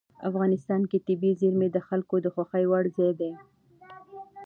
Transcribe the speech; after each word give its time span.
افغانستان 0.29 0.81
کې 0.89 0.97
طبیعي 1.07 1.37
زیرمې 1.41 1.67
د 1.71 1.77
خلکو 1.87 2.15
د 2.21 2.27
خوښې 2.33 2.63
وړ 2.71 2.85
ځای 2.95 3.11
دی. 3.19 3.31